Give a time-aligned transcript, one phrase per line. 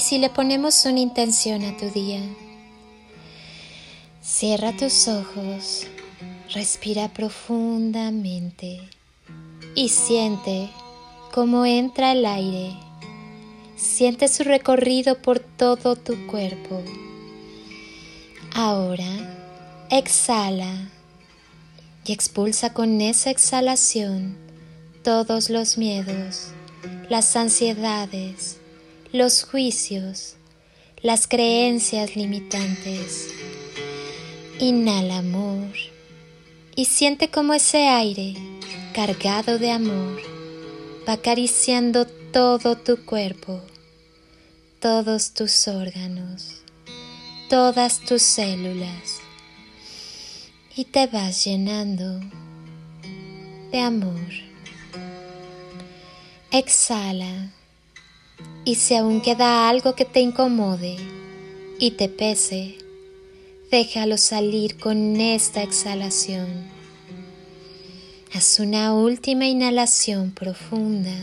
[0.00, 2.22] ¿Y si le ponemos una intención a tu día?
[4.22, 5.86] Cierra tus ojos,
[6.54, 8.80] respira profundamente
[9.74, 10.70] y siente
[11.34, 12.74] cómo entra el aire.
[13.76, 16.82] Siente su recorrido por todo tu cuerpo.
[18.54, 20.88] Ahora, exhala
[22.06, 24.38] y expulsa con esa exhalación
[25.04, 26.52] todos los miedos,
[27.10, 28.59] las ansiedades,
[29.12, 30.36] los juicios,
[31.02, 33.28] las creencias limitantes.
[34.60, 35.72] Inhala amor
[36.76, 38.34] y siente como ese aire
[38.94, 40.20] cargado de amor
[41.08, 43.60] va acariciando todo tu cuerpo,
[44.78, 46.62] todos tus órganos,
[47.48, 49.18] todas tus células
[50.76, 52.20] y te vas llenando
[53.72, 54.20] de amor.
[56.52, 57.50] Exhala
[58.64, 60.96] y si aún queda algo que te incomode
[61.78, 62.76] y te pese,
[63.70, 66.48] déjalo salir con esta exhalación.
[68.32, 71.16] Haz una última inhalación profunda.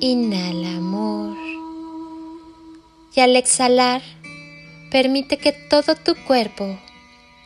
[0.00, 1.36] Inhala amor.
[3.14, 4.00] Y al exhalar,
[4.90, 6.78] permite que todo tu cuerpo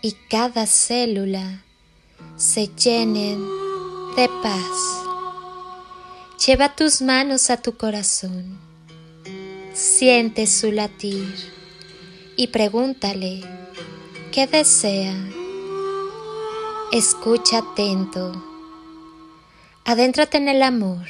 [0.03, 1.65] y cada célula
[2.37, 3.41] se llenen
[4.17, 5.12] de paz.
[6.47, 8.59] Lleva tus manos a tu corazón,
[9.75, 11.33] siente su latir
[12.37, 13.43] y pregúntale
[14.33, 15.15] qué desea.
[16.91, 18.33] Escucha atento.
[19.85, 21.07] Adéntrate en el amor.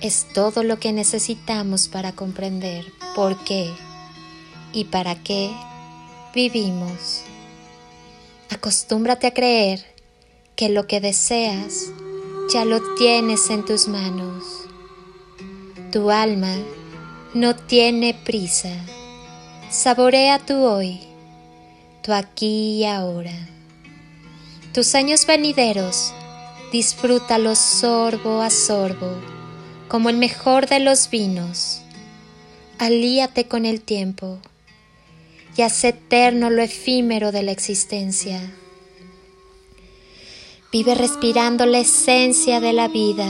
[0.00, 3.70] Es todo lo que necesitamos para comprender por qué
[4.72, 5.50] y para qué
[6.32, 7.20] vivimos.
[8.48, 9.84] Acostúmbrate a creer
[10.54, 11.90] que lo que deseas
[12.52, 14.66] ya lo tienes en tus manos.
[15.90, 16.54] Tu alma
[17.34, 18.70] no tiene prisa.
[19.70, 21.00] Saborea tu hoy,
[22.02, 23.34] tu aquí y ahora.
[24.72, 26.12] Tus años venideros,
[26.72, 29.16] disfrútalos sorbo a sorbo,
[29.88, 31.82] como el mejor de los vinos.
[32.78, 34.38] Alíate con el tiempo
[35.56, 38.40] y haz eterno lo efímero de la existencia.
[40.78, 43.26] Vive respirando la esencia de la vida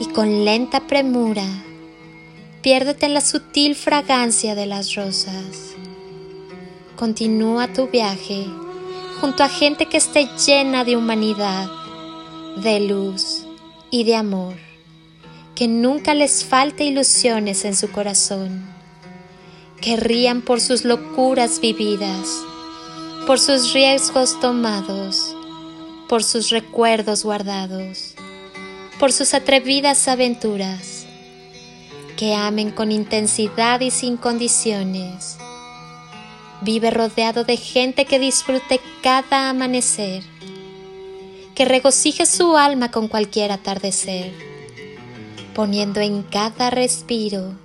[0.00, 1.46] y con lenta premura
[2.62, 5.76] piérdete en la sutil fragancia de las rosas.
[6.96, 8.44] Continúa tu viaje
[9.20, 11.70] junto a gente que esté llena de humanidad,
[12.56, 13.46] de luz
[13.92, 14.56] y de amor,
[15.54, 18.68] que nunca les falte ilusiones en su corazón,
[19.80, 22.42] que rían por sus locuras vividas,
[23.28, 25.36] por sus riesgos tomados,
[26.10, 28.14] por sus recuerdos guardados,
[28.98, 31.06] por sus atrevidas aventuras,
[32.16, 35.38] que amen con intensidad y sin condiciones.
[36.62, 40.24] Vive rodeado de gente que disfrute cada amanecer,
[41.54, 44.32] que regocije su alma con cualquier atardecer,
[45.54, 47.56] poniendo en cada respiro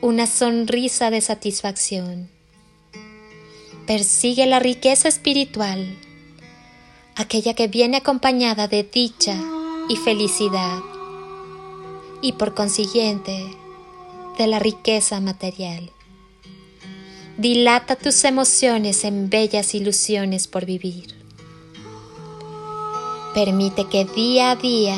[0.00, 2.28] una sonrisa de satisfacción.
[3.86, 5.96] Persigue la riqueza espiritual
[7.18, 9.36] aquella que viene acompañada de dicha
[9.88, 10.78] y felicidad,
[12.22, 13.44] y por consiguiente
[14.38, 15.90] de la riqueza material.
[17.36, 21.16] Dilata tus emociones en bellas ilusiones por vivir.
[23.34, 24.96] Permite que día a día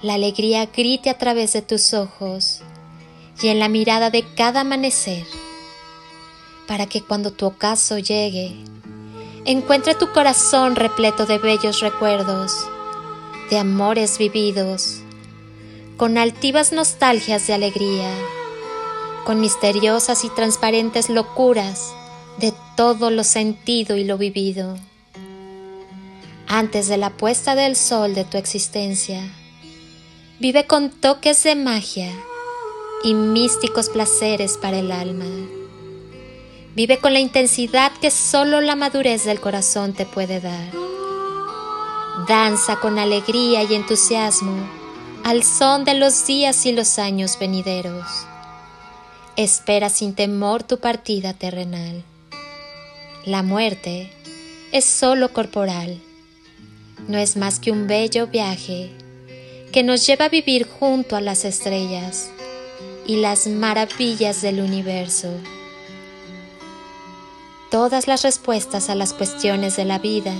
[0.00, 2.62] la alegría grite a través de tus ojos
[3.42, 5.26] y en la mirada de cada amanecer,
[6.66, 8.56] para que cuando tu ocaso llegue,
[9.44, 12.66] encuentre tu corazón repleto de bellos recuerdos,
[13.50, 15.00] de amores vividos,
[15.96, 18.10] con altivas nostalgias de alegría,
[19.24, 21.92] con misteriosas y transparentes locuras
[22.38, 24.76] de todo lo sentido y lo vivido.
[26.46, 29.20] Antes de la puesta del sol de tu existencia,
[30.40, 32.10] vive con toques de magia
[33.02, 35.26] y místicos placeres para el alma.
[36.74, 40.72] Vive con la intensidad que solo la madurez del corazón te puede dar.
[42.26, 44.84] Danza con alegría y entusiasmo
[45.24, 48.26] al son de los días y los años venideros.
[49.36, 52.04] Espera sin temor tu partida terrenal.
[53.24, 54.12] La muerte
[54.70, 55.98] es solo corporal,
[57.08, 58.90] no es más que un bello viaje
[59.72, 62.30] que nos lleva a vivir junto a las estrellas
[63.06, 65.30] y las maravillas del universo.
[67.74, 70.32] Todas las respuestas a las cuestiones de la vida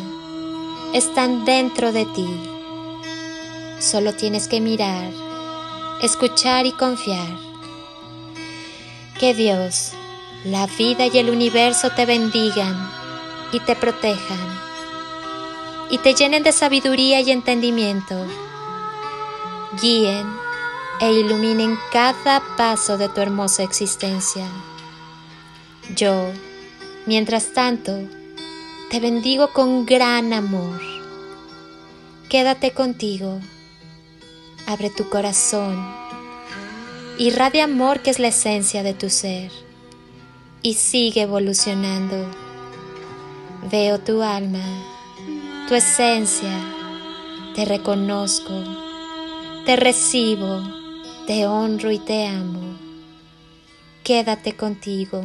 [0.93, 2.29] están dentro de ti.
[3.81, 5.11] Solo tienes que mirar,
[6.01, 7.27] escuchar y confiar.
[9.19, 9.95] Que Dios,
[10.45, 12.89] la vida y el universo te bendigan
[13.51, 14.61] y te protejan
[15.91, 18.15] y te llenen de sabiduría y entendimiento.
[19.83, 20.25] Guíen
[21.01, 24.47] e iluminen cada paso de tu hermosa existencia.
[25.97, 26.29] Yo,
[27.07, 27.99] mientras tanto,
[28.91, 30.81] te bendigo con gran amor.
[32.29, 33.41] Quédate contigo.
[34.67, 35.85] Abre tu corazón.
[37.19, 39.51] Irradia amor que es la esencia de tu ser.
[40.63, 42.31] Y sigue evolucionando.
[43.71, 44.65] Veo tu alma,
[45.69, 46.59] tu esencia.
[47.55, 48.53] Te reconozco.
[49.67, 50.63] Te recibo.
[51.27, 52.77] Te honro y te amo.
[54.03, 55.25] Quédate contigo.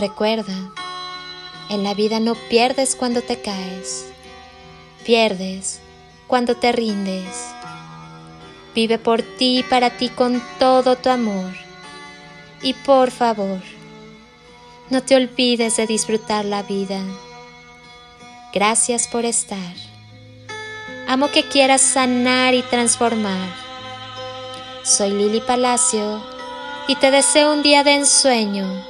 [0.00, 0.54] Recuerda,
[1.68, 4.06] en la vida no pierdes cuando te caes,
[5.04, 5.82] pierdes
[6.26, 7.36] cuando te rindes.
[8.74, 11.52] Vive por ti y para ti con todo tu amor.
[12.62, 13.60] Y por favor,
[14.88, 17.02] no te olvides de disfrutar la vida.
[18.54, 19.74] Gracias por estar.
[21.08, 23.54] Amo que quieras sanar y transformar.
[24.82, 26.24] Soy Lili Palacio
[26.88, 28.89] y te deseo un día de ensueño